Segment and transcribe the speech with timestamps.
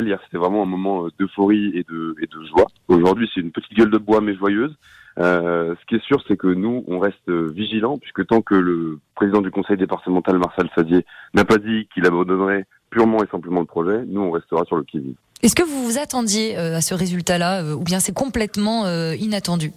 [0.00, 2.14] Hier, c'était vraiment un moment d'euphorie et de,
[2.48, 2.66] joie.
[2.88, 4.74] Aujourd'hui, c'est une petite gueule de bois mais joyeuse.
[5.18, 8.98] Euh, ce qui est sûr, c'est que nous, on reste vigilants, puisque tant que le
[9.14, 13.66] président du conseil départemental, Marcel Sadier, n'a pas dit qu'il abandonnerait purement et simplement le
[13.66, 15.14] projet, nous, on restera sur le qui-vive.
[15.42, 19.72] Est-ce que vous vous attendiez euh, à ce résultat-là, euh, ou bien c'est complètement inattendu?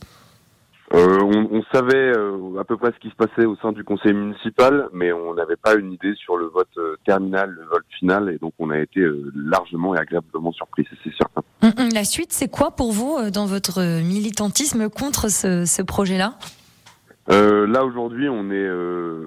[0.94, 3.84] Euh, on, on, savait euh, à peu près ce qui se passait au sein du
[3.84, 7.86] conseil municipal, mais on n'avait pas une idée sur le vote euh, terminal, le vote
[7.98, 9.04] final, et donc on a été
[9.36, 11.42] largement et agréablement surpris, c'est certain.
[11.64, 16.36] Hum, hum, la suite, c'est quoi pour vous dans votre militantisme contre ce, ce projet-là?
[17.28, 18.70] Là aujourd'hui, on est,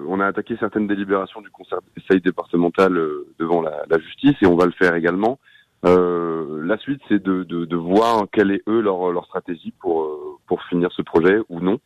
[0.07, 2.93] on a attaqué certaines délibérations du conseil départemental
[3.39, 5.39] devant la, la, justice, et on va le faire également.
[5.85, 10.03] Euh, la suite, c'est de, de, de, voir quelle est eux leur, leur stratégie pour
[10.03, 11.79] euh, pour finir ce projet ou non.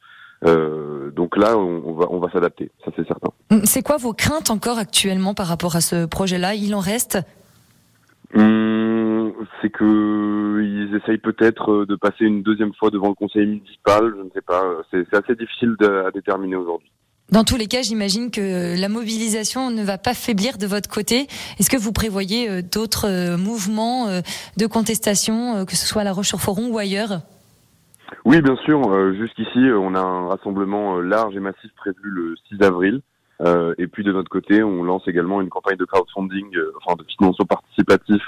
[0.45, 3.29] Euh, donc là, on, va on va s'adapter, ça c'est certain.
[3.65, 6.55] C'est quoi vos craintes encore actuellement par rapport à ce projet-là?
[6.55, 7.19] Il en reste?
[8.33, 14.13] Hum, C'est que ils essayent peut-être de passer une deuxième fois devant le conseil municipal.
[14.17, 14.63] Je ne sais pas.
[14.89, 16.89] C'est assez difficile de, à déterminer aujourd'hui.
[17.31, 21.27] Dans tous les cas, j'imagine que la mobilisation ne va pas faiblir de votre côté.
[21.59, 24.19] Est-ce que vous prévoyez euh, d'autres euh, mouvements euh,
[24.57, 27.21] de contestation, que ce soit à La Roche-sur-Foron ou ailleurs?
[28.25, 28.81] Oui, bien sûr.
[29.13, 33.01] Jusqu'ici, on a un rassemblement large et massif prévu le 6 avril.
[33.77, 37.45] et puis de notre côté, on lance également une campagne de crowdfunding, enfin de financement
[37.45, 38.21] participatif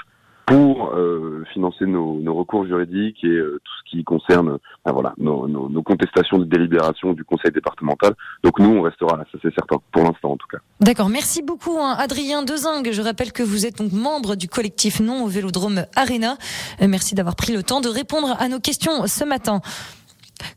[0.46, 5.14] pour euh, financer nos, nos, recours juridiques et euh, tout ce qui concerne ben voilà,
[5.18, 8.14] nos, nos, nos, contestations de délibération du conseil départemental.
[8.42, 10.58] Donc nous, on restera là, ça c'est certain, pour l'instant en tout cas.
[10.80, 11.94] D'accord, merci beaucoup hein.
[11.98, 12.90] Adrien Dezingue.
[12.92, 16.36] Je rappelle que vous êtes donc membre du collectif Non au Vélodrome Arena.
[16.82, 19.60] Euh, merci d'avoir pris le temps de répondre à nos questions ce matin.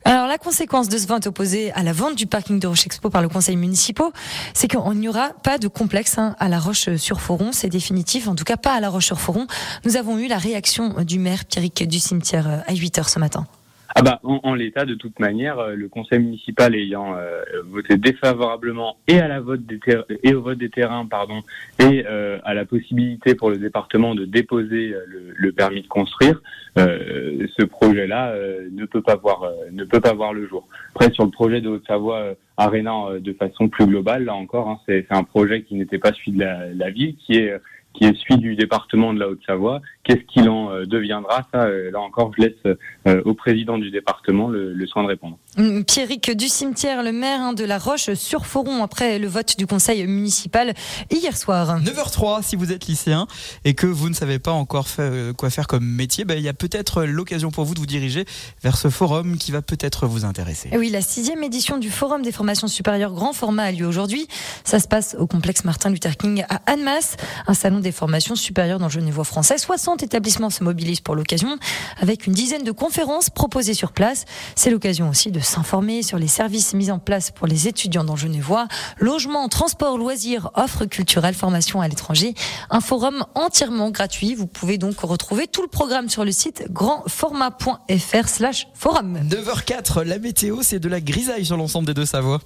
[0.04, 3.10] Alors la conséquence de ce vote opposé à la vente du parking de Roche Expo
[3.10, 4.08] par le conseil municipal,
[4.54, 8.44] c'est qu'il n'y aura pas de complexe hein, à La Roche-sur-Foron, c'est définitif, en tout
[8.44, 9.48] cas pas à La Roche-sur-Foron.
[9.86, 13.46] Nous avons eu la réaction du maire Pierrick du cimetière euh, à 8h ce matin.
[14.00, 18.98] Ah bah, en, l'état, de toute manière, euh, le conseil municipal ayant euh, voté défavorablement
[19.08, 19.80] et à la vote des
[20.22, 21.42] et au vote des terrains, pardon,
[21.80, 24.94] et euh, à la possibilité pour le département de déposer
[25.36, 26.44] le, permis de construire,
[26.76, 28.36] ce projet-là
[28.72, 30.68] ne peut pas voir ne peut pas voir le jour.
[30.94, 35.08] Après, sur le projet de Haute-Savoie Arena, de façon plus globale, là encore, hein, c'est
[35.10, 37.52] un projet qui n'était pas celui de la, la ville, qui est
[37.98, 39.82] qui est celui du département de la Haute-Savoie.
[40.04, 41.48] Qu'est-ce qu'il en euh, deviendra?
[41.52, 42.78] Ça, euh, là encore, je laisse
[43.08, 45.40] euh, au président du département le, soin de répondre.
[45.60, 49.58] Hum, Pierrick du cimetière, le maire hein, de La Roche sur Foron après le vote
[49.58, 50.76] du conseil municipal
[51.10, 51.80] hier soir.
[51.82, 53.26] 9h03 si vous êtes lycéen
[53.66, 54.86] et que vous ne savez pas encore
[55.36, 58.26] quoi faire comme métier, ben, il y a peut-être l'occasion pour vous de vous diriger
[58.62, 60.70] vers ce forum qui va peut-être vous intéresser.
[60.78, 64.28] oui, la sixième édition du Forum des formations supérieures grand format a lieu aujourd'hui.
[64.64, 68.78] Ça se passe au complexe Martin Luther King à Annemasse, un salon des formations supérieures
[68.78, 69.58] dans le Genevois français.
[69.58, 71.58] 60 établissements se mobilisent pour l'occasion
[72.00, 74.26] avec une dizaine de conférences proposées sur place.
[74.56, 78.16] C'est l'occasion aussi de s'informer sur les services mis en place pour les étudiants dans
[78.16, 78.68] Genevois.
[79.00, 82.36] Logement, transport, loisirs, offres culturelles, formation à l'étranger.
[82.70, 84.36] Un forum entièrement gratuit.
[84.36, 89.20] Vous pouvez donc retrouver tout le programme sur le site grandformat.fr slash forum.
[89.30, 92.40] 9h04, la météo, c'est de la grisaille sur l'ensemble des deux Savoies.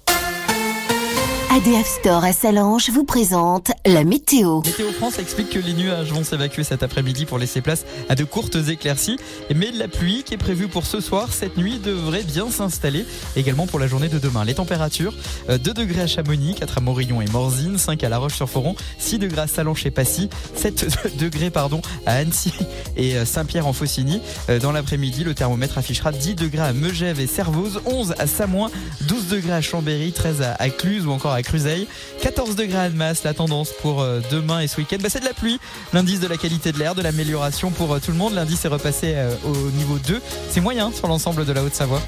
[1.54, 4.62] ADF Store à Salange vous présente la météo.
[4.64, 8.24] Météo France explique que les nuages vont s'évacuer cet après-midi pour laisser place à de
[8.24, 9.18] courtes éclaircies.
[9.54, 13.04] Mais la pluie qui est prévue pour ce soir, cette nuit, devrait bien s'installer
[13.36, 14.46] également pour la journée de demain.
[14.46, 15.12] Les températures,
[15.48, 19.18] 2 euh, degrés à Chamonix, 4 à Morillon et Morzine, 5 à La Roche-sur-Foron, 6
[19.18, 22.54] degrés à Salange et Passy, 7 degrés pardon, à Annecy
[22.96, 24.22] et euh, Saint-Pierre en Faucigny.
[24.48, 28.70] Euh, dans l'après-midi, le thermomètre affichera 10 degrés à Megève et Servoz, 11 à Samoin,
[29.02, 31.86] 12 degrés à Chambéry, 13 à Cluse ou encore à Cruzeil.
[32.22, 35.24] 14 degrés à masse, la tendance pour euh, demain et ce week-end, bah, c'est de
[35.24, 35.58] la pluie.
[35.92, 38.34] L'indice de la qualité de l'air, de l'amélioration pour euh, tout le monde.
[38.34, 40.20] L'indice est repassé euh, au niveau 2.
[40.50, 42.02] C'est moyen sur l'ensemble de la Haute-Savoie.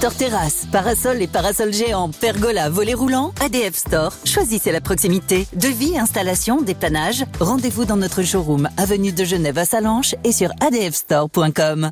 [0.00, 4.14] Store Terrasse, parasol et parasol géant, pergola, volet roulant, ADF Store.
[4.24, 5.46] Choisissez la proximité.
[5.54, 7.26] Devis, installation, dépannage.
[7.38, 11.90] Rendez-vous dans notre showroom, avenue de Genève à Salanches et sur adfstore.com.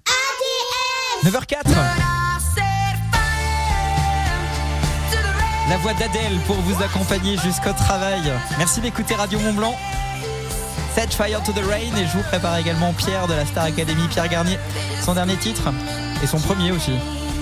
[1.22, 2.17] 9h04
[5.68, 8.32] la voix d'Adèle pour vous accompagner jusqu'au travail.
[8.56, 9.74] Merci d'écouter Radio Mont Blanc.
[10.94, 14.08] Set Fire to the Rain et je vous prépare également Pierre de la Star Academy,
[14.08, 14.58] Pierre Garnier,
[15.04, 15.70] son dernier titre
[16.22, 16.92] et son premier aussi.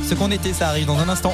[0.08, 1.32] Ce qu'on était, ça arrive dans un instant.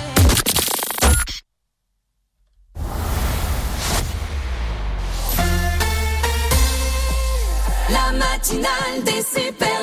[7.91, 9.83] La matinale des super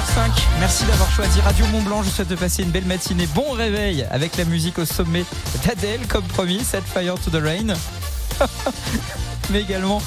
[0.00, 0.30] 9h05.
[0.60, 2.02] Merci d'avoir choisi Radio Mont Blanc.
[2.02, 3.26] Je souhaite de passer une belle matinée.
[3.34, 5.24] Bon réveil avec la musique au sommet
[5.66, 7.74] d'Adèle, comme promis, Set Fire to the Rain.
[9.50, 10.00] Mais également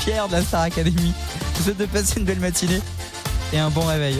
[0.00, 1.12] Pierre de la Star Academy.
[1.58, 2.80] Je souhaite de passer une belle matinée
[3.52, 4.18] et un bon réveil.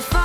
[0.00, 0.19] tu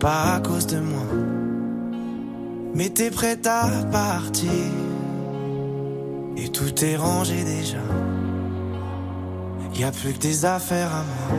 [0.00, 1.06] pas à cause de moi.
[2.74, 4.50] Mais t'es prête à partir
[6.36, 7.84] et tout est rangé déjà.
[9.74, 11.38] Y a plus que des affaires à moi.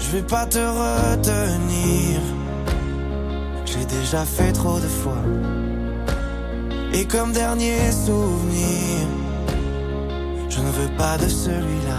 [0.00, 2.20] Je vais pas te retenir.
[3.66, 5.22] J'ai déjà fait trop de fois.
[6.92, 9.08] Et comme dernier souvenir
[10.54, 11.98] je ne veux pas de celui-là,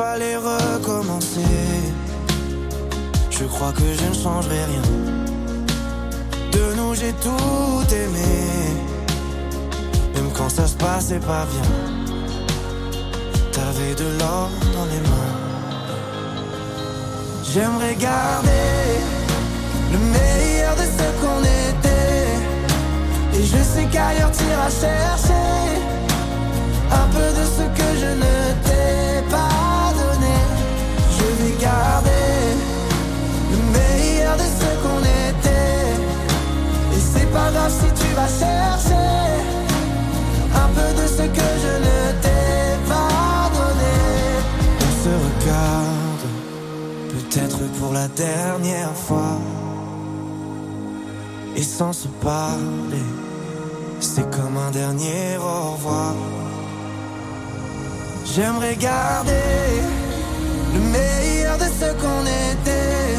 [0.00, 1.40] aller recommencer.
[3.30, 4.82] Je crois que je ne changerai rien.
[6.52, 8.34] De nous, j'ai tout aimé.
[10.14, 11.70] Même quand ça se passait pas bien.
[13.50, 15.34] T'avais de l'or dans les mains.
[17.52, 18.80] J'aimerais garder
[19.92, 22.28] le meilleur de ce qu'on était.
[23.38, 25.93] Et je sais qu'ailleurs t'iras chercher
[37.34, 39.10] pas grave si tu vas chercher
[40.62, 43.96] un peu de ce que je ne t'ai pas donné.
[44.86, 46.26] On se regarde,
[47.14, 49.36] peut-être pour la dernière fois.
[51.56, 53.08] Et sans se parler,
[54.00, 56.14] c'est comme un dernier au revoir.
[58.32, 59.50] J'aimerais garder
[60.74, 63.14] le meilleur de ce qu'on était.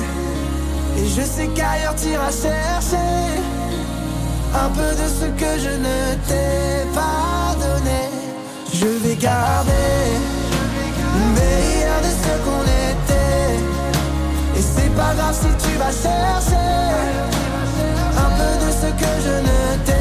[0.98, 3.15] Et je sais qu'ailleurs t'iras chercher
[4.64, 5.98] un peu de ce que je ne
[6.28, 8.02] t'ai pas donné.
[8.74, 10.04] Je vais garder
[11.18, 13.54] le meilleur de ce qu'on était.
[14.58, 16.72] Et c'est pas grave si tu vas chercher
[18.26, 19.95] un peu de ce que je ne t'ai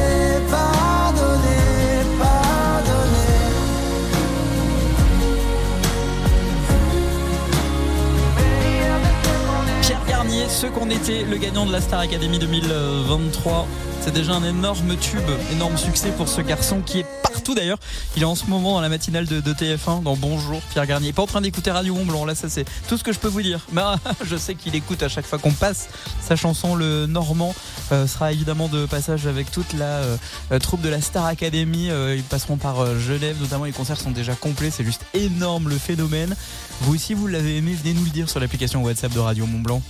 [10.55, 13.67] ce qu'on était, le gagnant de la Star Academy 2023.
[13.99, 17.77] C'est déjà un énorme tube, énorme succès pour ce garçon qui est partout d'ailleurs.
[18.15, 21.11] Il est en ce moment dans la matinale de, de TF1 dans Bonjour Pierre Garnier.
[21.11, 23.27] Pas en train d'écouter Radio Mont Blanc, là ça c'est tout ce que je peux
[23.27, 23.67] vous dire.
[23.73, 25.89] Mais ah, je sais qu'il écoute à chaque fois qu'on passe
[26.21, 26.75] sa chanson.
[26.75, 27.53] Le Normand
[27.91, 30.17] euh, sera évidemment de passage avec toute la euh,
[30.53, 31.89] euh, troupe de la Star Academy.
[32.15, 34.71] Ils passeront par Genève, notamment les concerts sont déjà complets.
[34.71, 36.33] C'est juste énorme le phénomène.
[36.81, 39.59] Vous aussi vous l'avez aimé, venez nous le dire sur l'application WhatsApp de Radio Mont
[39.59, 39.81] Blanc.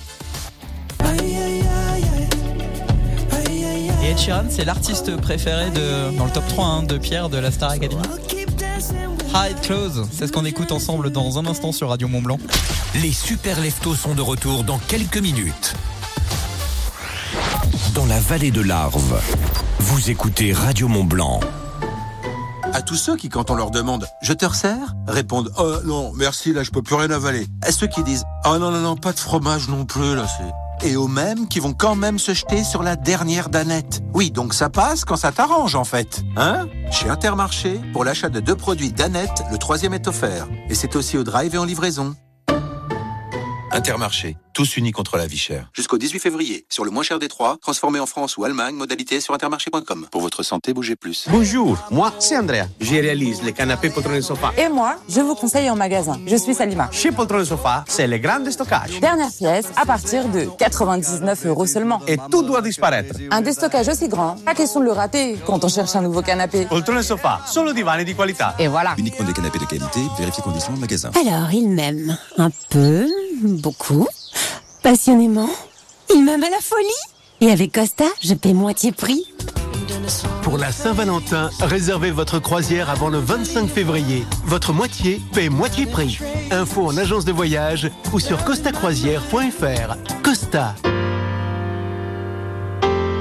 [4.16, 7.52] Ed Sheeran, c'est l'artiste préféré de, dans le top 3 hein, de Pierre de la
[7.52, 8.02] Star Academy.
[9.34, 12.38] Hide Close, c'est ce qu'on écoute ensemble dans un instant sur Radio Mont Blanc.
[13.02, 15.76] Les super leftos sont de retour dans quelques minutes.
[17.94, 19.20] Dans la vallée de l'Arve,
[19.80, 21.42] vous écoutez Radio Mont Blanc.
[22.72, 26.54] À tous ceux qui, quand on leur demande «Je te resserre?» répondent «Oh non, merci,
[26.54, 29.12] là je peux plus rien avaler.» À ceux qui disent «Oh non, non, non, pas
[29.12, 30.46] de fromage non plus, là c'est...»
[30.84, 34.02] Et aux mêmes qui vont quand même se jeter sur la dernière danette.
[34.14, 36.24] Oui, donc ça passe quand ça t'arrange en fait.
[36.38, 36.68] Hein?
[36.92, 40.48] Chez Intermarché, pour l'achat de deux produits danette, le troisième est offert.
[40.70, 42.16] Et c'est aussi au drive et en livraison.
[43.72, 45.70] Intermarché, tous unis contre la vie chère.
[45.74, 49.20] Jusqu'au 18 février, sur le moins cher des trois, transformé en France ou Allemagne, modalité
[49.20, 50.08] sur intermarché.com.
[50.12, 51.28] Pour votre santé, bougez plus.
[51.30, 52.68] Bonjour, moi c'est Andrea.
[52.80, 54.52] Je réalise les canapés Poltron et Sofa.
[54.58, 56.20] Et moi, je vous conseille en magasin.
[56.26, 56.90] Je suis Salima.
[56.92, 59.00] Chez Poltron et Sofa, c'est le grand déstockage.
[59.02, 62.02] Dernière pièce à partir de 99 euros seulement.
[62.08, 63.16] Et tout doit disparaître.
[63.32, 66.66] Un déstockage aussi grand, pas question de le rater quand on cherche un nouveau canapé.
[66.66, 68.56] Poltron et Sofa, solo divani di qualità.
[68.60, 68.94] Et voilà.
[68.98, 71.12] Uniquement des canapés de qualité, vérifiez conditions en magasin.
[71.20, 73.06] Alors, il m'aime un peu,
[73.44, 74.08] beaucoup,
[74.84, 75.50] passionnément.
[76.14, 76.88] Il m'aime à la folie.
[77.42, 79.26] Et avec Costa, je paie moitié prix.
[80.42, 84.24] Pour la Saint-Valentin, réservez votre croisière avant le 25 février.
[84.46, 86.20] Votre moitié paie moitié prix.
[86.52, 90.22] Info en agence de voyage ou sur costacroisière.fr.
[90.24, 90.76] Costa.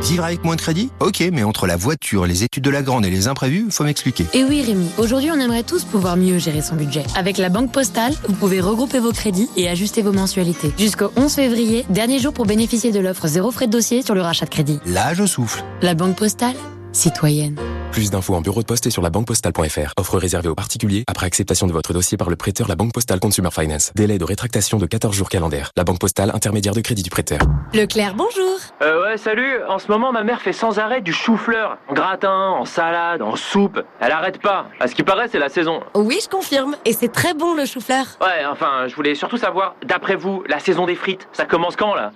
[0.04, 3.06] Vivre avec moins de crédit Ok, mais entre la voiture, les études de la grande
[3.06, 4.26] et les imprévus, faut m'expliquer.
[4.34, 7.04] Et oui Rémi, aujourd'hui on aimerait tous pouvoir mieux gérer son budget.
[7.16, 10.72] Avec la Banque Postale, vous pouvez regrouper vos crédits et ajuster vos mensualités.
[10.78, 14.20] Jusqu'au 11 février, dernier jour pour bénéficier de l'offre zéro frais de dossier sur le
[14.20, 14.78] rachat de crédit.
[14.84, 15.64] Là, je souffle.
[15.80, 16.56] La Banque Postale,
[16.92, 17.56] citoyenne.
[17.94, 19.92] Plus d'infos en bureau de poste et sur la banquepostale.fr.
[19.96, 23.20] Offre réservée aux particuliers après acceptation de votre dossier par le prêteur La Banque Postale
[23.20, 23.92] Consumer Finance.
[23.94, 25.70] Délai de rétractation de 14 jours calendaires.
[25.76, 27.38] La Banque Postale, intermédiaire de crédit du prêteur.
[27.72, 28.58] Leclerc, bonjour.
[28.82, 29.62] Euh, ouais, salut.
[29.68, 31.78] En ce moment, ma mère fait sans arrêt du chou-fleur.
[31.88, 33.80] En gratin, en salade, en soupe.
[34.00, 34.66] Elle arrête pas.
[34.80, 35.80] À ce qui paraît, c'est la saison.
[35.94, 36.74] Oui, je confirme.
[36.84, 38.06] Et c'est très bon le chou-fleur.
[38.20, 41.94] Ouais, enfin, je voulais surtout savoir, d'après vous, la saison des frites, ça commence quand
[41.94, 42.10] là?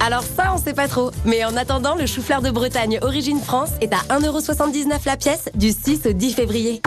[0.00, 1.10] Alors ça, on sait pas trop.
[1.24, 5.70] Mais en attendant, le chou-fleur de Bretagne Origine France est à 1,79€ la pièce du
[5.70, 6.82] 6 au 10 février.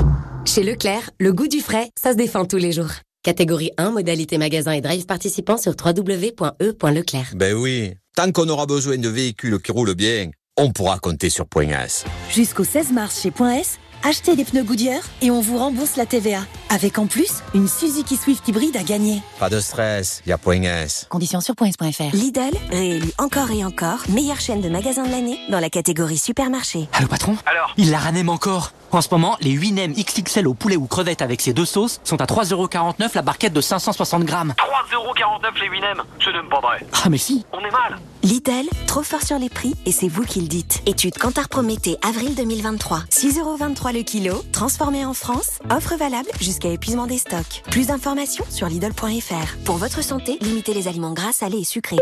[0.46, 2.92] Chez Leclerc, le goût du frais, ça se défend tous les jours.
[3.24, 7.32] Catégorie 1, modalité magasin et drive participant sur www.e.leclerc.
[7.36, 11.48] Ben oui, tant qu'on aura besoin de véhicules qui roulent bien, on pourra compter sur
[11.48, 12.06] Point S.
[12.30, 16.06] Jusqu'au 16 mars chez Point S, achetez des pneus Goodyear et on vous rembourse la
[16.06, 16.42] TVA.
[16.70, 19.22] Avec en plus, une Suzuki Swift hybride à gagner.
[19.40, 21.06] Pas de stress, y a Point S.
[21.10, 22.14] Conditions sur points.fr.
[22.14, 26.88] Lidl, réélu encore et encore, meilleure chaîne de magasins de l'année dans la catégorie supermarché.
[26.94, 27.38] Allô patron?
[27.46, 27.74] Alors?
[27.78, 31.22] Il la ranème encore En ce moment, les 8 nems XXL au poulet ou crevettes
[31.22, 34.54] avec ces deux sauces sont à 3,49€ la barquette de 560 grammes.
[34.58, 36.78] 3,49€ les 8 nems Je n'aime pas vrai.
[37.04, 40.24] Ah mais si On est mal Lidl, trop fort sur les prix et c'est vous
[40.24, 40.82] qui le dites.
[40.86, 43.00] Étude Kantar Prométhée, avril 2023.
[43.12, 45.60] 6,23€ le kilo, transformé en France.
[45.70, 47.64] Offre valable jusqu'à épuisement des stocks.
[47.70, 49.58] Plus d'informations sur Lidl.fr.
[49.66, 52.00] Pour votre santé, limitez les aliments gras, salés et sucrés.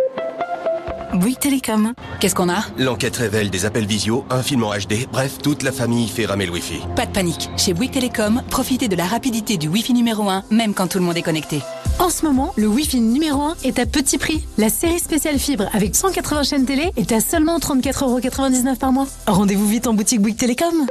[1.13, 1.93] Bouygues Télécom.
[2.19, 2.63] Qu'est-ce qu'on a?
[2.77, 6.45] L'enquête révèle des appels visio, un film en HD, bref, toute la famille fait ramer
[6.45, 6.81] le Wi-Fi.
[6.95, 7.49] Pas de panique.
[7.57, 11.03] Chez Bouygues Télécom, profitez de la rapidité du Wi-Fi numéro 1, même quand tout le
[11.03, 11.61] monde est connecté.
[11.99, 14.43] En ce moment, le Wi-Fi numéro 1 est à petit prix.
[14.57, 19.07] La série spéciale fibre avec 180 chaînes télé est à seulement 34,99€ par mois.
[19.27, 20.87] Rendez-vous vite en boutique Bouygues Télécom.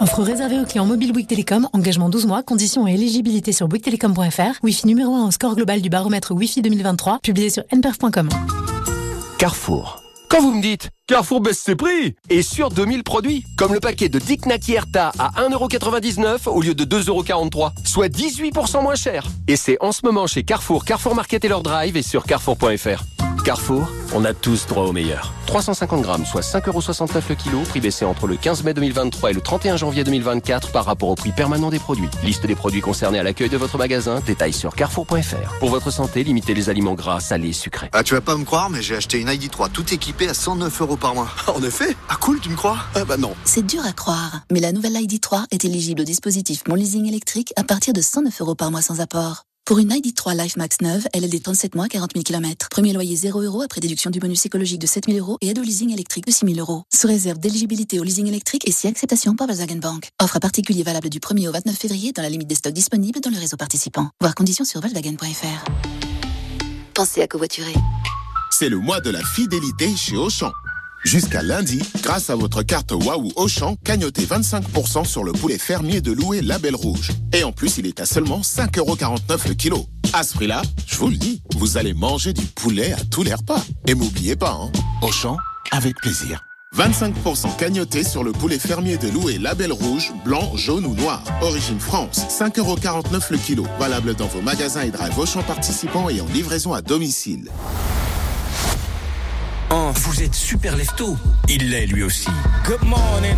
[0.00, 4.58] Offre réservée aux clients mobiles Bouygues Télécom, engagement 12 mois, conditions et éligibilité sur bouyguestelecom.fr.
[4.64, 8.28] Wi-Fi numéro 1 au score global du baromètre Wi-Fi 2023, publié sur nperf.com.
[9.42, 10.00] Carrefour.
[10.28, 14.08] Quand vous me dites Carrefour baisse ses prix et sur 2000 produits, comme le paquet
[14.08, 19.26] de Dick Naki Erta à 1,99€ au lieu de 2,43€, soit 18% moins cher.
[19.48, 23.02] Et c'est en ce moment chez Carrefour, Carrefour Market et leur drive et sur carrefour.fr.
[23.44, 25.32] Carrefour, on a tous droit au meilleur.
[25.46, 29.40] 350 grammes, soit 5,69€ le kilo, prix baissé entre le 15 mai 2023 et le
[29.40, 32.08] 31 janvier 2024 par rapport au prix permanent des produits.
[32.22, 35.58] Liste des produits concernés à l'accueil de votre magasin, détails sur carrefour.fr.
[35.58, 37.90] Pour votre santé, limitez les aliments gras, salés, sucrés.
[37.92, 40.80] Ah, tu vas pas me croire, mais j'ai acheté une ID3 tout équipée à 109
[40.80, 41.28] euros par mois.
[41.52, 42.78] En effet Ah cool, tu me crois?
[42.94, 43.34] Ah bah non.
[43.44, 47.52] C'est dur à croire, mais la nouvelle ID3 est éligible au dispositif Mon Leasing électrique
[47.56, 49.44] à partir de 109 euros par mois sans apport.
[49.64, 52.68] Pour une ID3 Life Max 9, LLD 37 mois, 40 000 km.
[52.68, 55.60] Premier loyer 0 euros après déduction du bonus écologique de 7 000 euros et aide
[55.60, 56.82] au leasing électrique de 6 000 euros.
[56.92, 60.08] Sous réserve d'éligibilité au leasing électrique et si acceptation par Volkswagen Bank.
[60.20, 63.20] Offre à particulier valable du 1er au 29 février dans la limite des stocks disponibles
[63.20, 64.10] dans le réseau participant.
[64.20, 65.64] Voir conditions sur Volkswagen.fr.
[66.94, 67.74] Pensez à covoiturer.
[68.50, 70.50] C'est le mois de la fidélité chez Auchan.
[71.04, 76.12] Jusqu'à lundi, grâce à votre carte Waouh Auchan, cagnotez 25% sur le poulet fermier de
[76.12, 77.10] louer Label Rouge.
[77.32, 79.86] Et en plus, il est à seulement 5,49€ le kilo.
[80.12, 83.34] À ce prix-là, je vous le dis, vous allez manger du poulet à tous les
[83.34, 83.62] repas.
[83.88, 84.70] Et m'oubliez pas, hein,
[85.02, 85.36] Auchan,
[85.72, 86.40] avec plaisir.
[86.76, 91.22] 25% cagnoté sur le poulet fermier de louer Label Rouge, blanc, jaune ou noir.
[91.42, 93.66] Origine France, 5,49€ le kilo.
[93.78, 97.50] Valable dans vos magasins et drive Auchan participants et en livraison à domicile.
[99.74, 101.16] Oh, vous êtes super lefto.
[101.48, 102.28] Il l'est lui aussi.
[102.66, 103.36] Good morning.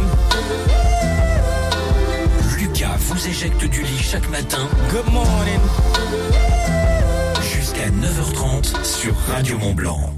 [2.58, 4.68] Lucas vous éjecte du lit chaque matin.
[4.90, 5.60] Good morning.
[7.40, 10.12] Jusqu'à 9h30 sur Radio Mont Blanc.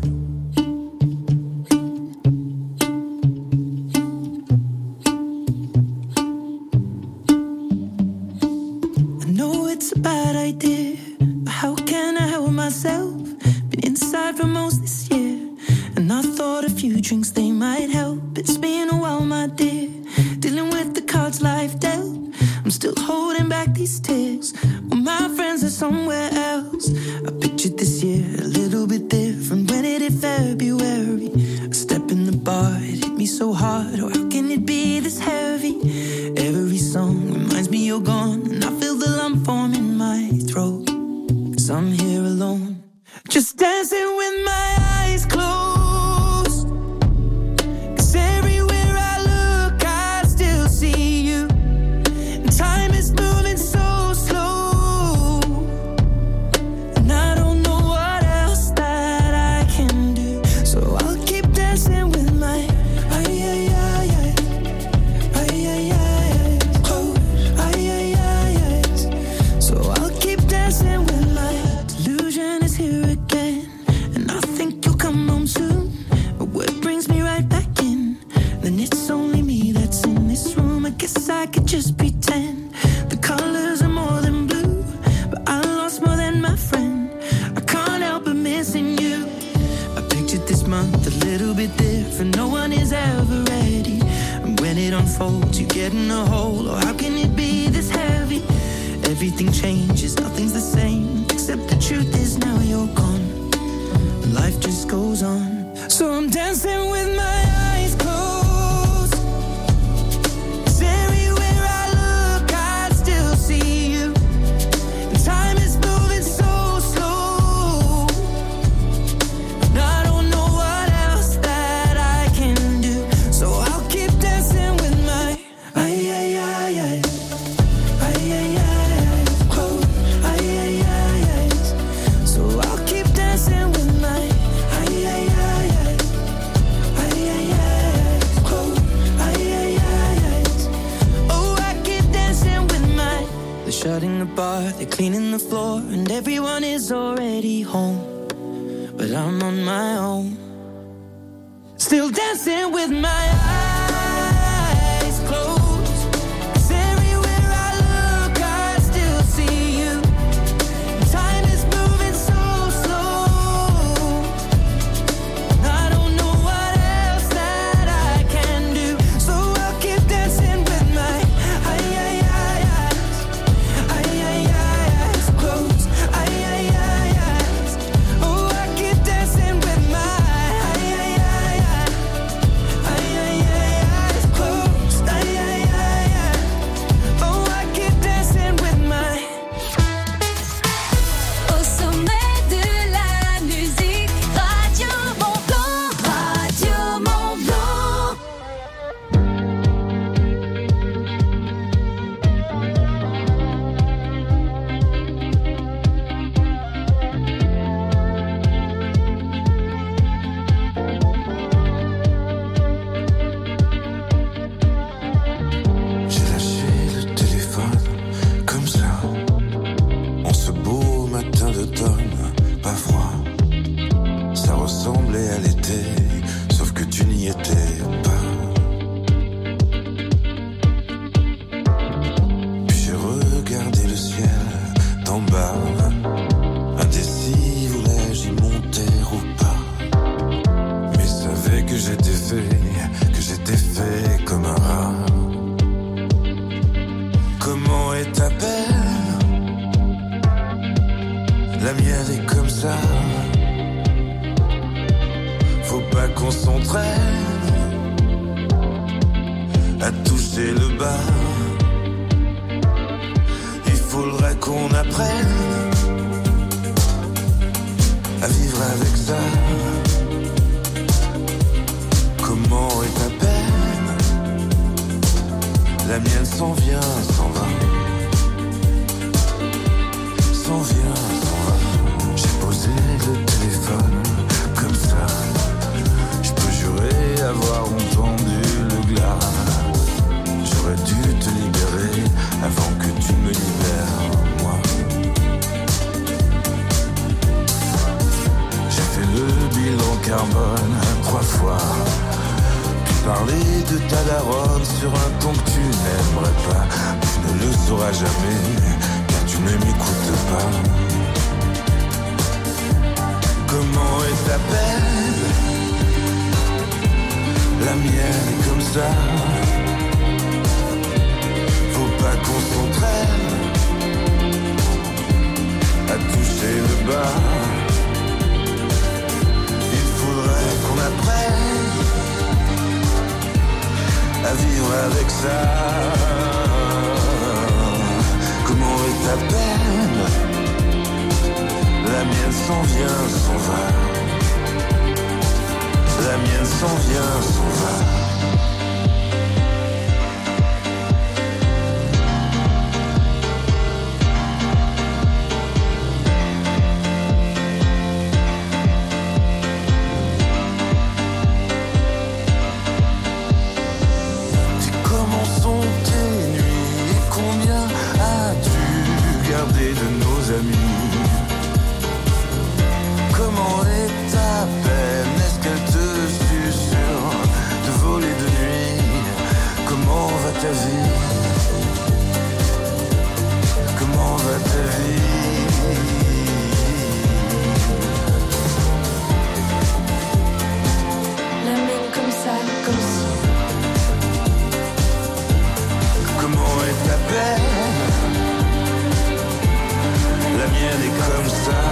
[400.56, 401.62] mienne est comme ça.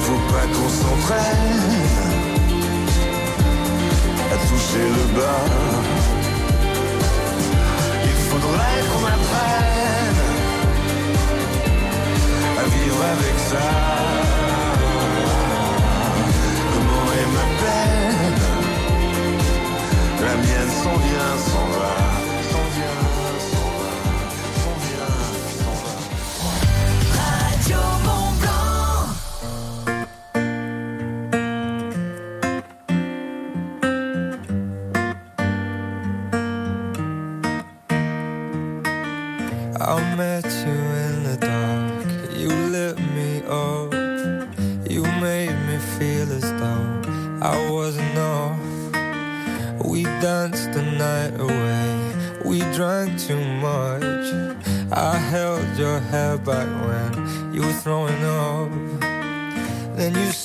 [0.00, 1.72] Faut pas qu'on s'entraîne
[4.32, 5.44] à toucher le bas.
[8.04, 10.22] Il faudrait qu'on apprenne
[12.60, 13.68] à vivre avec ça.
[16.72, 18.42] Comment est ma peine
[20.26, 22.25] La mienne s'en vient, s'en va.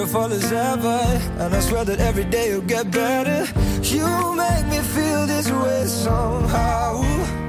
[0.00, 1.00] beautiful as ever.
[1.42, 3.44] And I swear that every day you'll get better.
[3.82, 7.39] You make me feel this way somehow.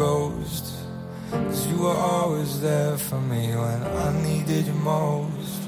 [0.00, 0.66] When.
[1.30, 5.60] Cause you were always there for me when I needed you most.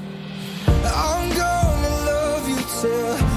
[0.67, 3.32] I'm gonna love you till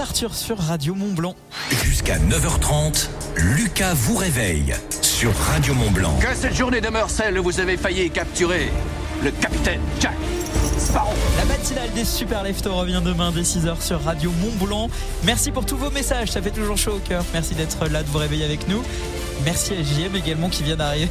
[0.00, 1.34] Arthur sur Radio Mont Blanc.
[1.84, 6.16] Jusqu'à 9h30, Lucas vous réveille sur Radio Mont Blanc.
[6.20, 8.70] Que cette journée demeure celle où vous avez failli capturer
[9.24, 10.14] le capitaine Jack
[10.78, 11.14] Sparrow.
[11.38, 14.90] La matinale des Super Leftos revient demain dès 6h sur Radio Mont Blanc.
[15.24, 17.24] Merci pour tous vos messages, ça fait toujours chaud au cœur.
[17.32, 18.82] Merci d'être là, de vous réveiller avec nous.
[19.44, 21.08] Merci à JM également qui vient d'arriver.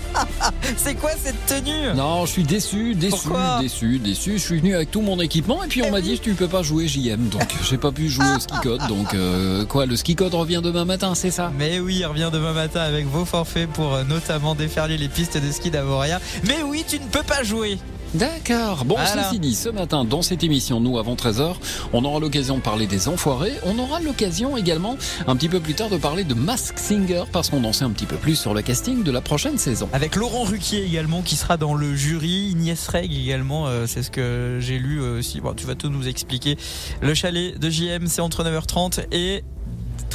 [0.76, 1.94] C'est quoi cette tenue?
[1.94, 3.58] Non, je suis déçu, déçu, Pourquoi?
[3.60, 4.38] déçu, déçu.
[4.38, 6.62] Je suis venu avec tout mon équipement et puis on m'a dit tu peux pas
[6.62, 8.86] jouer JM, donc j'ai pas pu jouer au ski code.
[8.88, 11.52] Donc euh, quoi, le ski code revient demain matin, c'est ça?
[11.58, 15.36] Mais oui, il revient demain matin avec vos forfaits pour euh, notamment déferler les pistes
[15.36, 16.20] de ski d'Avoria.
[16.46, 17.78] Mais oui, tu ne peux pas jouer.
[18.14, 18.84] D'accord.
[18.84, 19.24] Bon, Voilà.
[19.24, 21.54] ceci dit, ce matin, dans cette émission, nous, avant 13h,
[21.92, 23.52] on aura l'occasion de parler des enfoirés.
[23.64, 27.50] On aura l'occasion également, un petit peu plus tard, de parler de Mask Singer, parce
[27.50, 29.88] qu'on en sait un petit peu plus sur le casting de la prochaine saison.
[29.92, 34.10] Avec Laurent Ruquier également qui sera dans le jury, Ignace Reg également, euh, c'est ce
[34.10, 35.40] que j'ai lu euh, aussi.
[35.40, 36.56] Bon, tu vas tout nous expliquer.
[37.02, 39.44] Le chalet de JM, c'est entre 9h30 et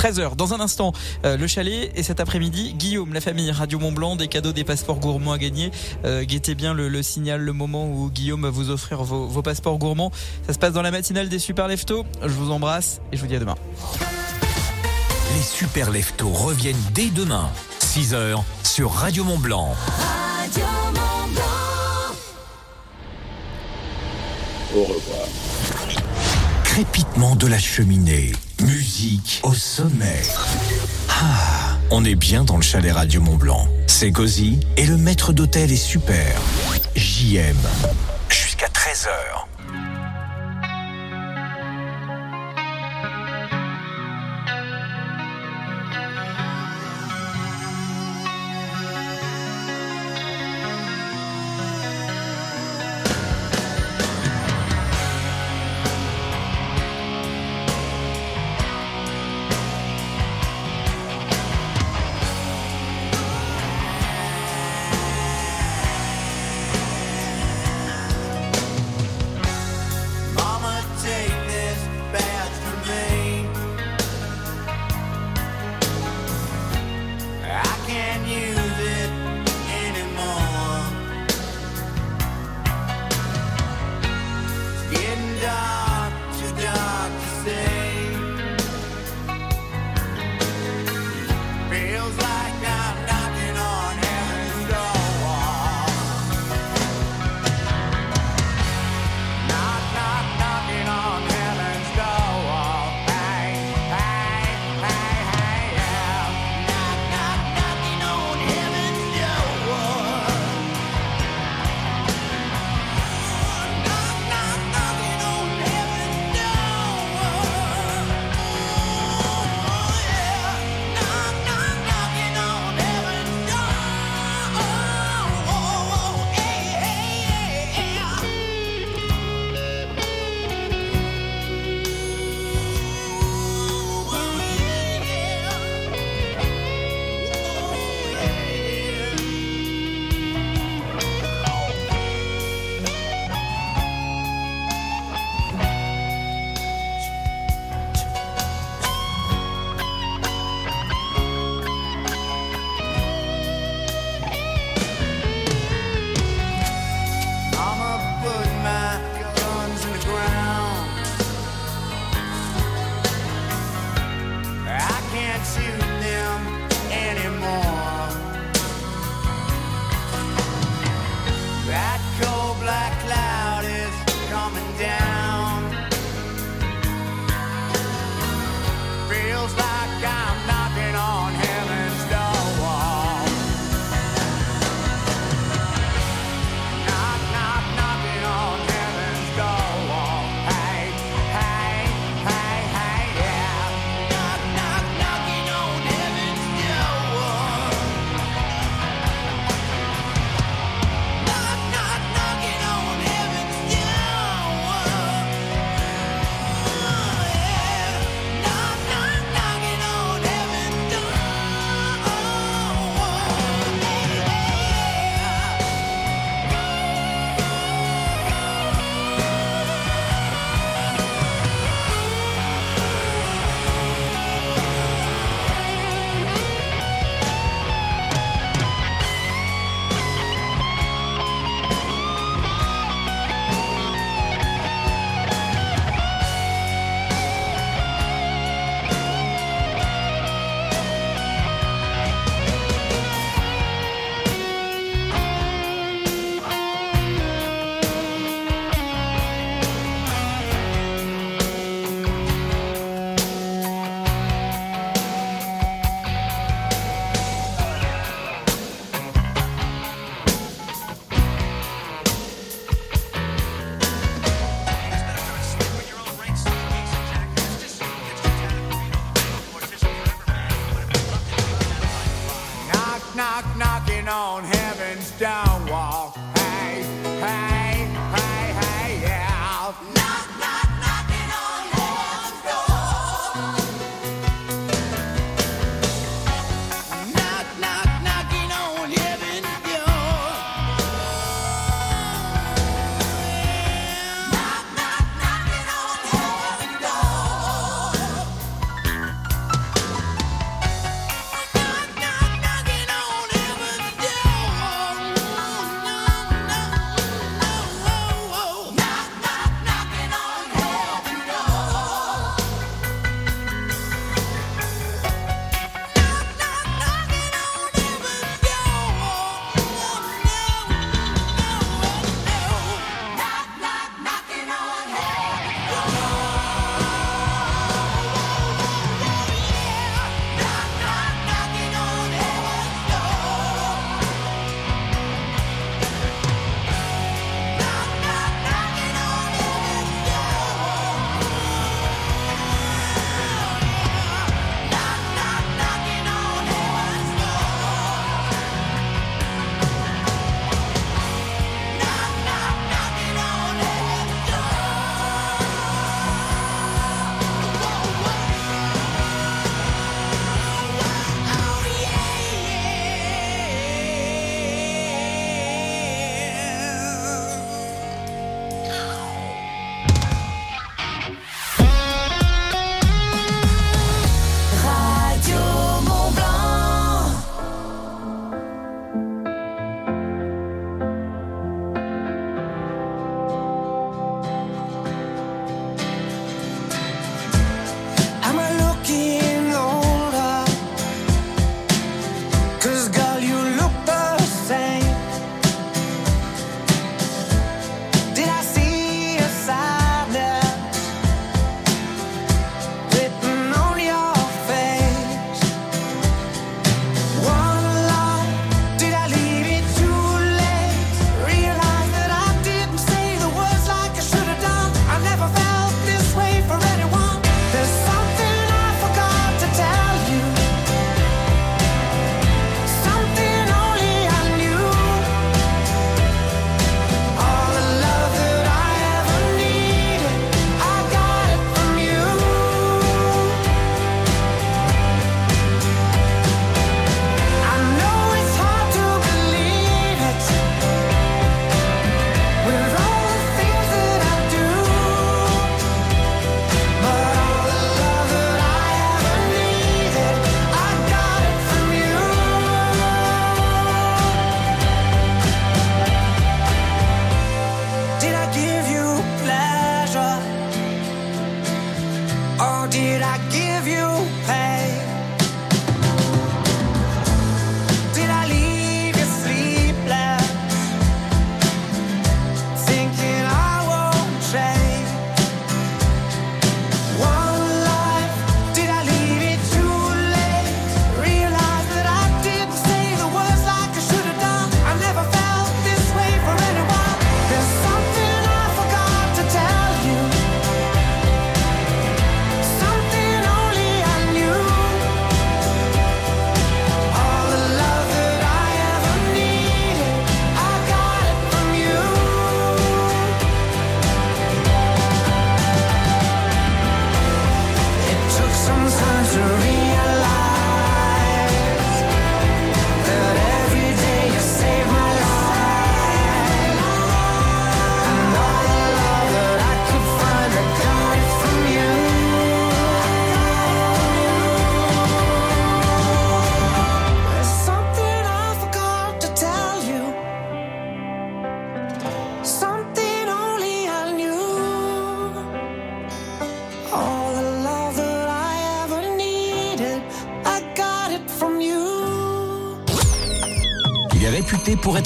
[0.02, 0.36] 13h.
[0.36, 0.94] Dans un instant,
[1.26, 4.64] euh, le chalet et cet après-midi, Guillaume, la famille Radio Mont Blanc, des cadeaux, des
[4.64, 5.70] passeports gourmands à gagner.
[6.06, 9.44] Euh, guettez bien le, le signal, le moment où Guillaume va vous offrir vos, vos
[9.44, 10.12] passeports gourmands.
[10.48, 12.04] Ça se passe dans la matinale des Super Leftos.
[12.24, 13.54] Je vous embrasse et je vous dis à demain.
[15.36, 19.76] Les Super Leftos reviennent dès demain, 6h sur Radio Mont Blanc.
[20.42, 21.42] Radio Mont Blanc.
[24.76, 25.28] Au revoir.
[26.64, 30.21] Crépitement de la cheminée, musique au sommet.
[31.10, 33.67] Ah, on est bien dans le chalet Radio Mont Blanc.
[33.88, 36.39] C'est cosy et le maître d'hôtel est super.
[36.95, 37.58] JM.
[38.30, 39.51] Jusqu'à 13h.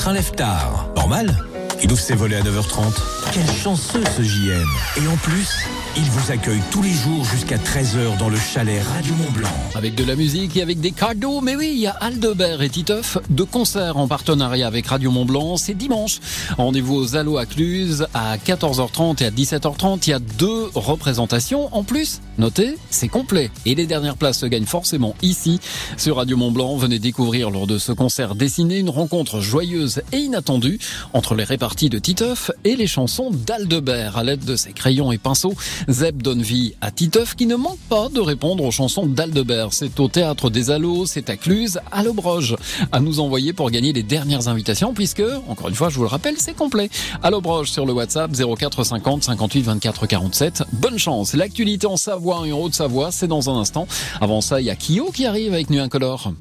[0.05, 0.89] Un lève-tard.
[0.95, 1.35] Normal.
[1.83, 2.93] Il ouvre ses volets à 9h30.
[3.31, 4.65] Quel chanceux ce JM.
[4.97, 5.49] Et en plus,
[5.97, 9.49] il vous accueille tous les jours jusqu'à 13h dans le chalet Radio Mont Blanc.
[9.75, 11.41] Avec de la musique et avec des cadeaux.
[11.41, 15.25] Mais oui, il y a Aldebert et Titeuf de concert en partenariat avec Radio Mont
[15.25, 15.57] Blanc.
[15.57, 16.19] C'est dimanche.
[16.57, 20.03] Rendez-vous aux Allo à Cluse à 14h30 et à 17h30.
[20.07, 21.73] Il y a deux représentations.
[21.75, 23.51] En plus, notez, c'est complet.
[23.65, 25.59] Et les dernières places se gagnent forcément ici,
[25.97, 26.75] sur Radio Mont Blanc.
[26.77, 30.79] Venez découvrir lors de ce concert dessiné une rencontre joyeuse et inattendue
[31.13, 35.17] entre les réparties de Titeuf et les chansons d'Aldebert à l'aide de ses crayons et
[35.17, 35.53] pinceaux.
[35.87, 39.69] Zeb donne vie à Titeuf qui ne manque pas de répondre aux chansons d'Aldebert.
[39.71, 42.55] C'est au théâtre des Allos, c'est à Cluse, à l'Aubroge.
[42.91, 46.09] À nous envoyer pour gagner les dernières invitations puisque, encore une fois, je vous le
[46.09, 46.89] rappelle, c'est complet.
[47.23, 50.63] À l'Aubroge sur le WhatsApp 0450 58 24 47.
[50.73, 51.33] Bonne chance.
[51.33, 51.97] L'actualité en
[52.45, 53.87] et en Haute-Savoie, c'est dans un instant.
[54.19, 56.33] Avant ça, il y a Kyo qui arrive avec Nuit Incolore.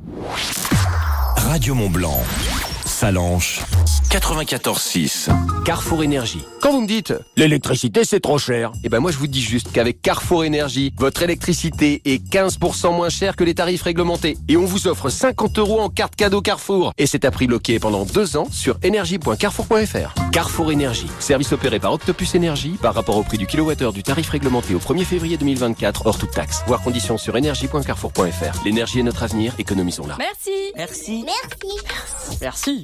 [1.37, 2.21] Radio Mont Blanc.
[2.95, 3.61] Salanche.
[4.11, 5.29] 94.6.
[5.65, 6.45] Carrefour Énergie.
[6.63, 9.73] Quand vous me dites l'électricité c'est trop cher, eh ben moi je vous dis juste
[9.73, 14.39] qu'avec Carrefour Énergie, votre électricité est 15% moins chère que les tarifs réglementés.
[14.47, 16.93] Et on vous offre 50 euros en carte cadeau Carrefour.
[16.97, 20.31] Et c'est à prix bloqué pendant deux ans sur énergie.carrefour.fr.
[20.31, 21.09] Carrefour Énergie.
[21.19, 24.79] Service opéré par Octopus Énergie par rapport au prix du kilowattheure du tarif réglementé au
[24.79, 26.63] 1er février 2024 hors toute taxe.
[26.69, 28.65] Voir conditions sur énergie.carrefour.fr.
[28.65, 30.17] L'énergie est notre avenir, économisons-la.
[30.19, 30.73] Merci.
[30.77, 31.25] Merci.
[31.27, 32.39] Merci.
[32.41, 32.84] Merci.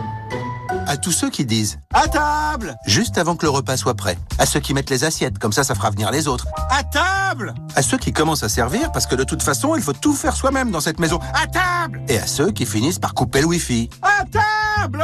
[0.87, 4.17] À tous ceux qui disent à table juste avant que le repas soit prêt.
[4.39, 6.45] À ceux qui mettent les assiettes, comme ça, ça fera venir les autres.
[6.69, 9.93] À table À ceux qui commencent à servir parce que de toute façon, il faut
[9.93, 11.19] tout faire soi-même dans cette maison.
[11.33, 13.89] À table Et à ceux qui finissent par couper le wifi.
[14.01, 15.03] À table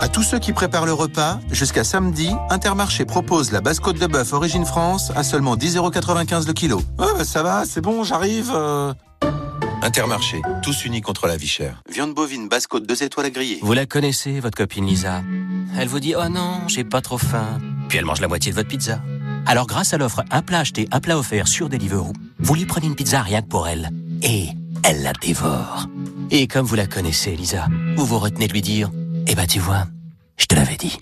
[0.00, 4.06] À tous ceux qui préparent le repas, jusqu'à samedi, Intermarché propose la basse côte de
[4.06, 6.78] bœuf Origine France à seulement 10,95€ le kilo.
[6.98, 8.50] Ouais, bah, ça va, c'est bon, j'arrive.
[8.54, 8.92] euh.
[9.82, 11.82] Intermarché, tous unis contre la vie chère.
[11.92, 13.58] Viande bovine basse côte 2 étoiles à griller.
[13.62, 15.22] Vous la connaissez, votre copine Lisa.
[15.76, 17.58] Elle vous dit Oh non, j'ai pas trop faim.
[17.88, 19.00] Puis elle mange la moitié de votre pizza.
[19.44, 22.86] Alors, grâce à l'offre un plat acheté, un plat offert sur Deliveroo, vous lui prenez
[22.86, 23.90] une pizza rien que pour elle.
[24.22, 24.50] Et
[24.84, 25.88] elle la dévore.
[26.30, 27.66] Et comme vous la connaissez, Lisa,
[27.96, 28.88] vous vous retenez de lui dire
[29.26, 29.86] Eh ben, tu vois,
[30.36, 30.96] je te l'avais dit.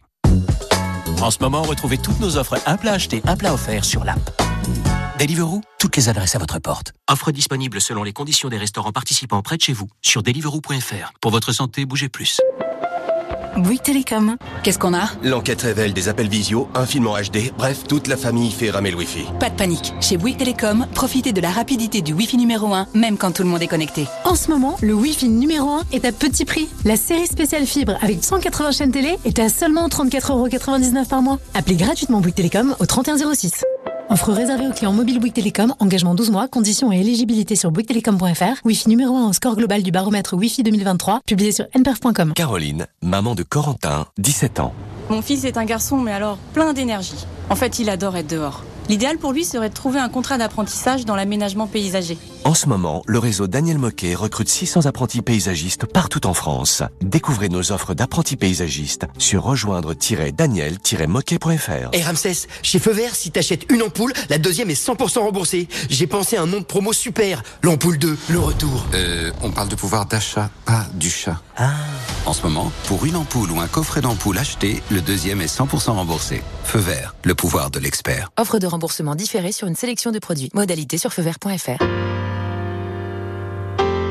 [1.21, 4.43] En ce moment, retrouvez toutes nos offres un plat acheté, un plat offert sur l'app.
[5.19, 6.93] Deliveroo, toutes les adresses à votre porte.
[7.11, 11.13] Offre disponible selon les conditions des restaurants participants près de chez vous sur deliveroo.fr.
[11.21, 12.41] Pour votre santé, bougez plus.
[13.57, 14.37] Bouygues Télécom.
[14.63, 15.11] Qu'est-ce qu'on a?
[15.23, 18.93] L'enquête révèle des appels visio, un film en HD, bref, toute la famille fait ramer
[18.93, 19.25] le Wi-Fi.
[19.39, 19.93] Pas de panique.
[20.01, 23.49] Chez Bouygues Télécom, profitez de la rapidité du Wi-Fi numéro 1, même quand tout le
[23.49, 24.07] monde est connecté.
[24.25, 26.69] En ce moment, le Wi-Fi numéro 1 est à petit prix.
[26.85, 31.39] La série spéciale fibre avec 180 chaînes télé est à seulement 34,99€ par mois.
[31.55, 33.65] Appelez gratuitement Bouygues Télécom au 3106.
[34.11, 38.61] Offre réservée aux clients mobile Bouygues Télécom, engagement 12 mois, conditions et éligibilité sur bouyguestelecom.fr.
[38.65, 42.33] Wi-Fi numéro 1 au score global du baromètre Wi-Fi 2023, publié sur nperf.com.
[42.35, 44.75] Caroline, maman de Corentin, 17 ans.
[45.11, 47.25] Mon fils est un garçon, mais alors plein d'énergie.
[47.51, 48.65] En fait, il adore être dehors.
[48.91, 52.19] L'idéal pour lui serait de trouver un contrat d'apprentissage dans l'aménagement paysager.
[52.43, 56.83] En ce moment, le réseau Daniel Moquet recrute 600 apprentis paysagistes partout en France.
[57.01, 61.91] Découvrez nos offres d'apprentis paysagistes sur rejoindre-daniel-moquet.fr.
[61.93, 65.69] Et Ramsès, chez Feu Vert, si t'achètes une ampoule, la deuxième est 100% remboursée.
[65.89, 67.45] J'ai pensé à un nom de promo super.
[67.63, 68.87] L'ampoule 2, le retour.
[68.95, 71.41] Euh, on parle de pouvoir d'achat, pas du chat.
[72.27, 75.93] En ce moment, pour une ampoule ou un coffret d'ampoule acheté, le deuxième est 100%
[75.93, 76.43] remboursé.
[76.65, 78.33] Feu Vert, le pouvoir de l'expert.
[78.37, 78.80] Offre de remboursement
[79.15, 80.51] différé sur une sélection de produits.
[80.55, 81.85] Modalité sur feuvert.fr.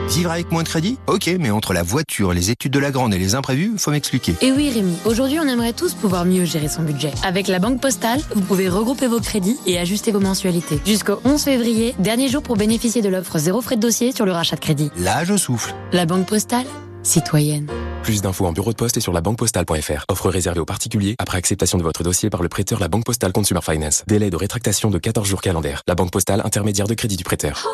[0.09, 0.97] Vivre avec moins de crédit?
[1.05, 4.35] Ok, mais entre la voiture, les études de la grande et les imprévus, faut m'expliquer.
[4.41, 7.11] Et oui Rémi, aujourd'hui on aimerait tous pouvoir mieux gérer son budget.
[7.23, 10.79] Avec la Banque Postale, vous pouvez regrouper vos crédits et ajuster vos mensualités.
[10.83, 14.31] Jusqu'au 11 février, dernier jour pour bénéficier de l'offre zéro frais de dossier sur le
[14.31, 14.89] rachat de crédit.
[14.97, 15.75] Là, je souffle.
[15.91, 16.65] La Banque Postale,
[17.03, 17.67] citoyenne.
[18.03, 20.05] Plus d'infos en bureau de poste et sur la banquepostale.fr.
[20.09, 23.33] Offre réservée aux particuliers après acceptation de votre dossier par le prêteur La Banque Postale
[23.33, 24.03] Consumer Finance.
[24.07, 25.81] Délai de rétractation de 14 jours calendaires.
[25.87, 27.67] La Banque Postale intermédiaire de crédit du prêteur.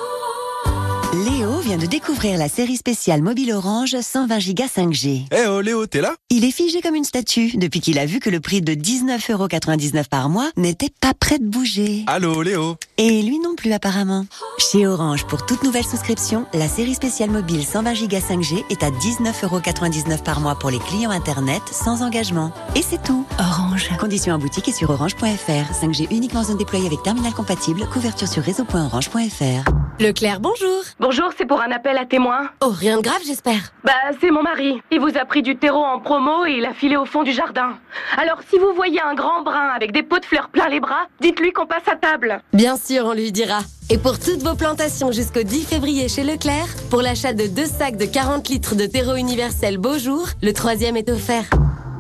[1.13, 5.27] Léo vient de découvrir la série spéciale mobile Orange 120 Go 5G.
[5.31, 6.13] Eh oh Léo, t'es là?
[6.29, 10.09] Il est figé comme une statue depuis qu'il a vu que le prix de 19,99€
[10.09, 12.03] par mois n'était pas prêt de bouger.
[12.07, 12.75] Allô Léo?
[12.97, 14.25] Et lui non plus apparemment.
[14.57, 18.89] Chez Orange, pour toute nouvelle souscription, la série spéciale mobile 120 Go 5G est à
[18.89, 22.53] 19,99€ par mois pour les clients Internet sans engagement.
[22.73, 23.25] Et c'est tout.
[23.37, 23.89] Orange.
[23.99, 25.73] Conditions en boutique et sur orange.fr.
[25.73, 27.85] 5G uniquement zone déployée avec terminal compatible.
[27.91, 29.69] Couverture sur réseau.orange.fr.
[29.99, 30.83] Leclerc, bonjour.
[30.99, 32.49] Bonjour, c'est pour un appel à témoins.
[32.61, 33.73] Oh, rien de grave, j'espère.
[33.83, 34.81] Bah, c'est mon mari.
[34.91, 37.31] Il vous a pris du terreau en promo et il a filé au fond du
[37.31, 37.77] jardin.
[38.17, 41.07] Alors, si vous voyez un grand brun avec des pots de fleurs plein les bras,
[41.21, 42.41] dites-lui qu'on passe à table.
[42.51, 43.61] Bien sûr, on lui dira.
[43.89, 47.97] Et pour toutes vos plantations jusqu'au 10 février chez Leclerc, pour l'achat de deux sacs
[47.97, 51.49] de 40 litres de terreau universel Beaujour, le troisième est offert.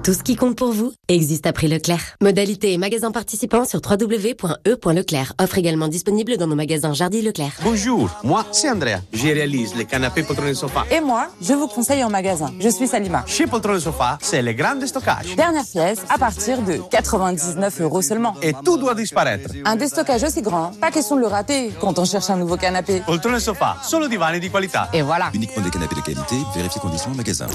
[0.05, 1.99] Tout ce qui compte pour vous existe à prix Leclerc.
[2.21, 5.33] Modalité et magasins participants sur www.e.leclerc.
[5.41, 7.53] Offre également disponible dans nos magasins Jardy Leclerc.
[7.63, 8.99] Bonjour, moi c'est Andrea.
[9.11, 10.83] Je réalise les canapés poltrons et sofa.
[10.91, 12.53] Et moi, je vous conseille en magasin.
[12.59, 13.23] Je suis Salima.
[13.25, 15.35] Chez Poltron et Sofa, c'est le grand stockage.
[15.35, 18.35] Dernière pièce à partir de 99 euros seulement.
[18.43, 19.49] Et tout doit disparaître.
[19.65, 23.01] Un déstockage aussi grand, pas question de le rater quand on cherche un nouveau canapé.
[23.07, 24.87] Poltron et Sofa, solo divani di qualità.
[24.93, 25.31] Et voilà.
[25.33, 27.47] Uniquement des canapés de qualité, vérifiez conditions en magasin.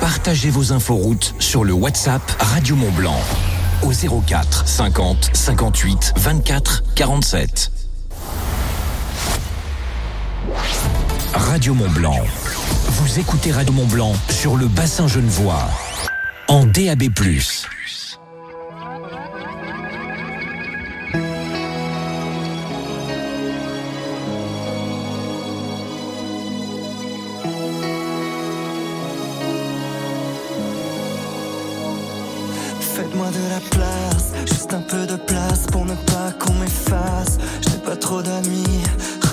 [0.00, 3.20] Partagez vos inforoutes sur le WhatsApp Radio Mont Blanc
[3.82, 7.72] au 04 50 58 24 47.
[11.34, 12.18] Radio Mont Blanc.
[12.88, 15.68] Vous écoutez Radio Mont Blanc sur le bassin Genevois
[16.48, 17.04] en DAB+.
[33.28, 37.36] De la place, juste un peu de place pour ne pas qu'on m'efface.
[37.62, 38.82] Je n'ai pas trop d'amis,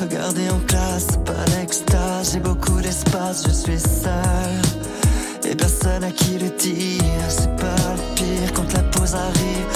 [0.01, 2.33] regardez en classe, pas l'extase.
[2.33, 5.49] J'ai beaucoup d'espace, je suis seul.
[5.49, 9.74] Et personne à qui le dire, c'est pas le pire quand la pause arrive.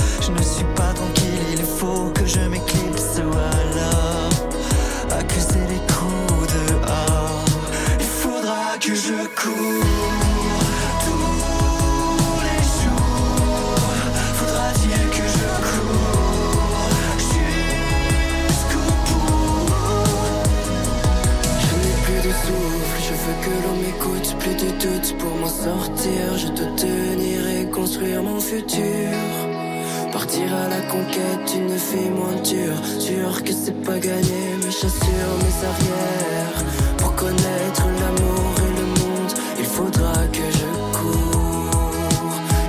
[30.11, 32.83] Partir à la conquête d'une vie moins dure.
[32.99, 36.63] Sûr que c'est pas gagné, mais j'assure mes arrières.
[36.97, 40.65] Pour connaître l'amour et le monde, il faudra que je
[40.97, 41.91] cours.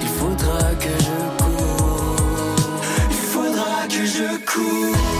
[0.03, 2.83] Il faudra que je cours.
[3.09, 5.20] Il faudra que je cours.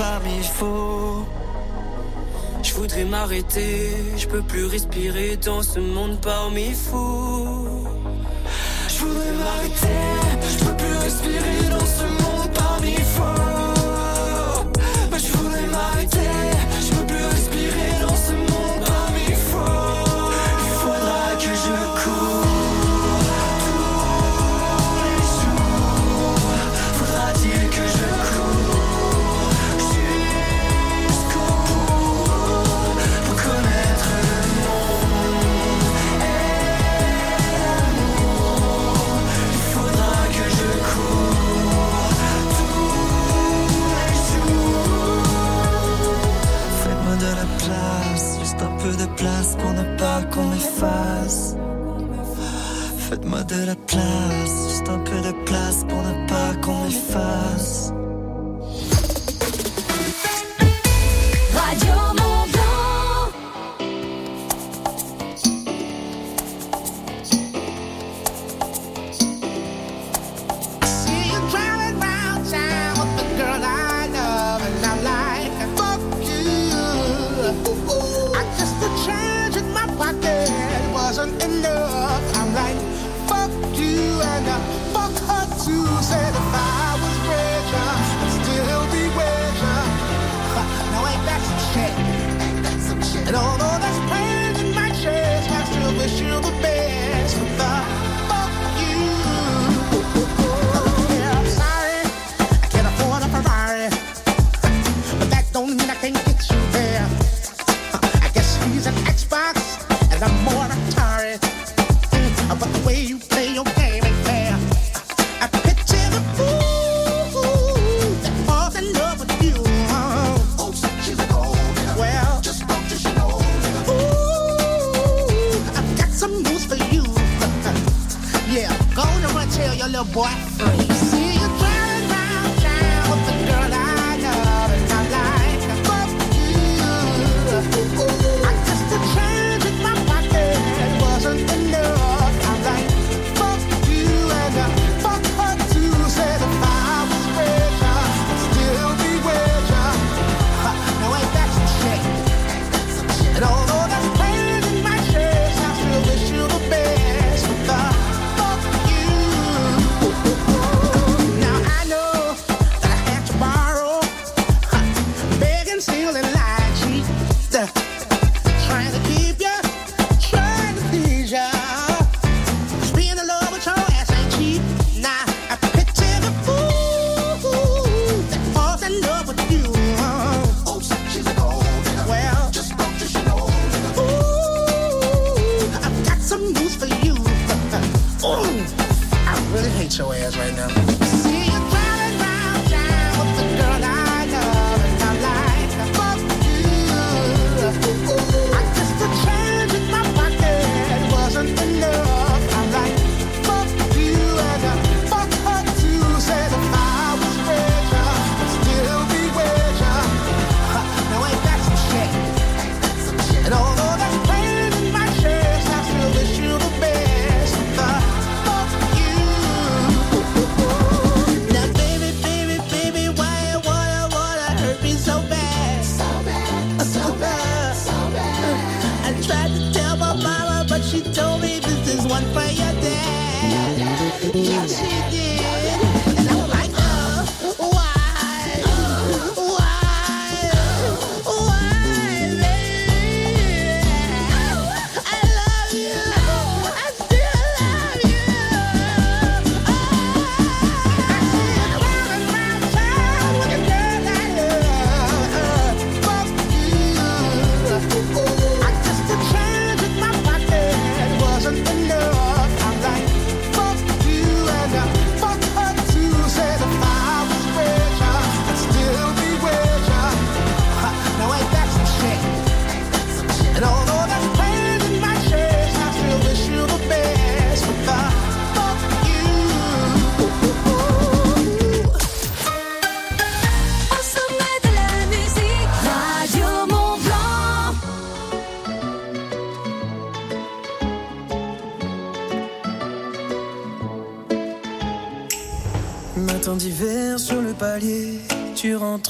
[0.00, 0.30] Parmi.
[2.62, 7.86] Je voudrais m'arrêter, je peux plus respirer dans ce monde parmi fous.
[8.88, 10.19] Je voudrais m'arrêter,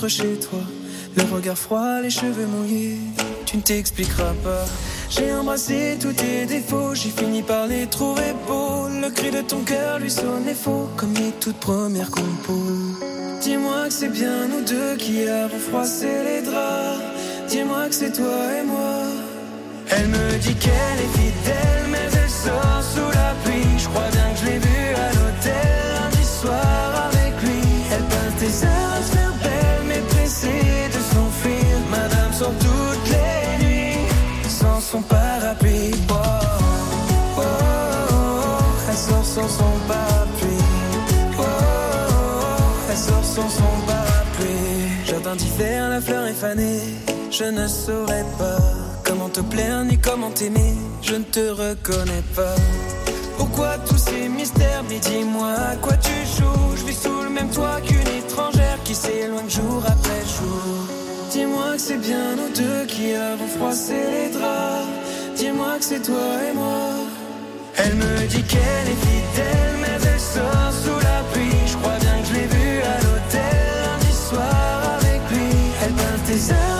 [0.09, 0.61] chez toi,
[1.17, 2.99] le regard froid, les cheveux mouillés,
[3.47, 4.65] tu ne t'expliqueras pas.
[5.11, 8.89] J'ai embrassé tous tes défauts, j'ai fini par les trouver beaux.
[8.89, 12.99] Le cri de ton cœur lui sonnait faux, comme les toutes premières compos.
[13.43, 17.01] Dis-moi que c'est bien nous deux qui avons froissé les draps.
[17.49, 19.03] Dis-moi que c'est toi et moi.
[19.91, 23.20] Elle me dit qu'elle est fidèle, mais elle sort sous la
[39.51, 39.65] son.
[39.89, 43.81] Oh, oh, oh, elle sort sans son.
[45.05, 46.81] Jardin d'hiver, la fleur est fanée.
[47.31, 48.61] Je ne saurais pas
[49.05, 50.75] comment te plaire ni comment t'aimer.
[51.03, 52.55] Je ne te reconnais pas.
[53.37, 56.77] Pourquoi tous ces mystères Mais dis-moi à quoi tu joues?
[56.77, 60.87] Je vis sous le même toit qu'une étrangère qui s'éloigne jour après jour.
[61.33, 64.89] Dis-moi que c'est bien nous deux qui avons froissé les draps.
[65.37, 67.00] Dis-moi que c'est toi et moi.
[67.83, 71.57] Elle me dit qu'elle est fidèle Mais elle sort sous la pluie.
[71.67, 75.51] Je crois bien que je l'ai vue à l'hôtel Lundi soir avec lui.
[75.83, 76.80] Elle peint tes heures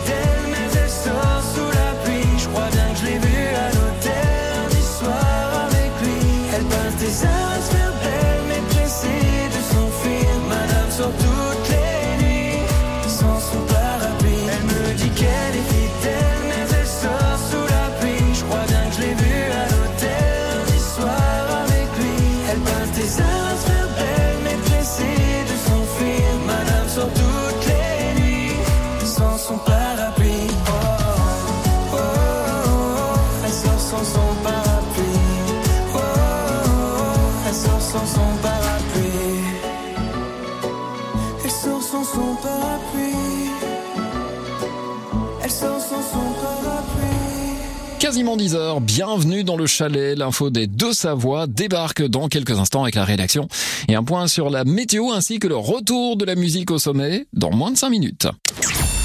[48.11, 50.17] Quasiment 10 heures, bienvenue dans le chalet.
[50.17, 53.47] L'info des deux Savoies débarque dans quelques instants avec la rédaction
[53.87, 57.25] et un point sur la météo ainsi que le retour de la musique au sommet
[57.31, 58.27] dans moins de 5 minutes.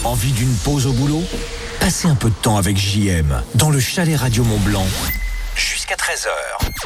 [0.03, 1.23] Envie d'une pause au boulot?
[1.79, 4.85] Passez un peu de temps avec JM dans le chalet Radio Mont Blanc.
[5.57, 6.29] Jusqu'à 13h.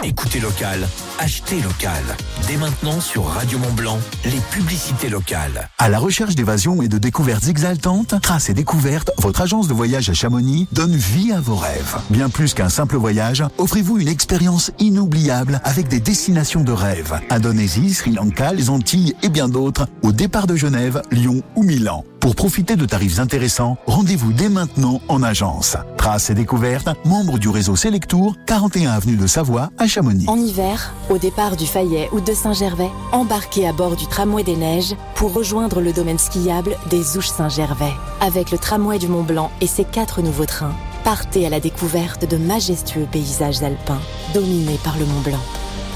[0.05, 0.87] Écoutez local,
[1.19, 2.03] achetez local.
[2.47, 5.69] Dès maintenant sur Radio Mont Blanc, les publicités locales.
[5.79, 10.09] À la recherche d'évasion et de découvertes exaltantes, Traces et Découvertes, votre agence de voyage
[10.09, 11.97] à Chamonix donne vie à vos rêves.
[12.11, 17.21] Bien plus qu'un simple voyage, offrez-vous une expérience inoubliable avec des destinations de rêve.
[17.29, 22.05] Indonésie, Sri Lanka, les Antilles et bien d'autres, au départ de Genève, Lyon ou Milan.
[22.21, 25.79] Pour profiter de tarifs intéressants, rendez-vous dès maintenant en agence.
[25.97, 30.27] Traces et Découvertes, membre du réseau Selectour, 41 avenue de Savoie à Chamonix.
[30.29, 34.57] En hiver, au départ du Fayet ou de Saint-Gervais, embarquez à bord du tramway des
[34.57, 37.95] neiges pour rejoindre le domaine skiable des Ouches Saint-Gervais.
[38.21, 42.31] Avec le tramway du Mont Blanc et ses quatre nouveaux trains, partez à la découverte
[42.31, 44.03] de majestueux paysages alpins
[44.35, 45.43] dominés par le Mont Blanc.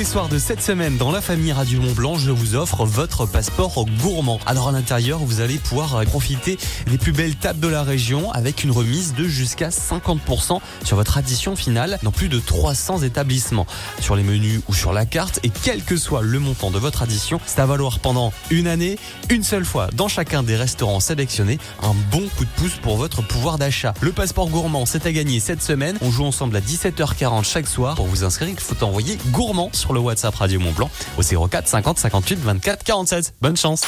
[0.00, 3.26] les soirs de cette semaine dans la famille Radio Mont Blanc, je vous offre votre
[3.26, 4.40] passeport gourmand.
[4.46, 8.32] Alors à l'intérieur, vous allez pouvoir euh, profiter des plus belles tables de la région
[8.32, 13.66] avec une remise de jusqu'à 50% sur votre addition finale dans plus de 300 établissements.
[14.00, 17.02] Sur les menus ou sur la carte et quel que soit le montant de votre
[17.02, 18.98] addition, c'est à valoir pendant une année,
[19.28, 23.20] une seule fois dans chacun des restaurants sélectionnés, un bon coup de pouce pour votre
[23.20, 23.92] pouvoir d'achat.
[24.00, 25.98] Le passeport gourmand, c'est à gagner cette semaine.
[26.00, 27.96] On joue ensemble à 17h40 chaque soir.
[27.96, 31.68] Pour vous inscrire, il faut envoyer gourmand sur le WhatsApp Radio Mont Blanc au 04
[31.68, 33.34] 50 58 24 47.
[33.40, 33.82] Bonne chance.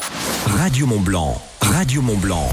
[0.59, 2.49] Radio Mont Blanc, Radio Mont Blanc.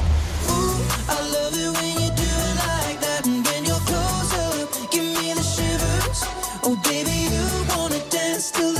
[6.70, 8.80] You wanna dance till